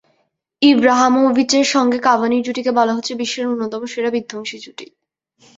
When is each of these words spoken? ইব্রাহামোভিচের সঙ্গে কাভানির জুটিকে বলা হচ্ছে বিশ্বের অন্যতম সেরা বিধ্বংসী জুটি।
ইব্রাহামোভিচের 0.61 1.65
সঙ্গে 1.65 1.97
কাভানির 1.99 2.45
জুটিকে 2.45 2.71
বলা 2.71 2.93
হচ্ছে 2.93 3.13
বিশ্বের 3.15 3.45
অন্যতম 3.47 3.81
সেরা 3.85 4.09
বিধ্বংসী 4.15 4.57
জুটি। 4.59 4.85